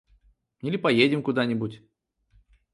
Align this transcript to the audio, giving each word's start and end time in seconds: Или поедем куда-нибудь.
Или 0.61 0.77
поедем 0.79 1.21
куда-нибудь. 1.21 1.83